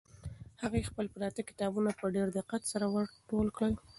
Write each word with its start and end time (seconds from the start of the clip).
هغې 0.61 0.81
خپل 0.89 1.05
پراته 1.15 1.41
کتابونه 1.49 1.89
په 1.99 2.05
ډېر 2.15 2.27
دقت 2.39 2.61
سره 2.71 2.85
ور 2.93 3.07
ټول 3.29 3.47
کړل. 3.57 3.73